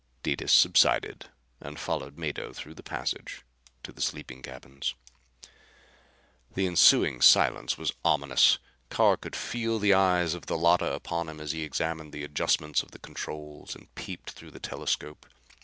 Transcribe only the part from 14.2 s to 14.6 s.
through the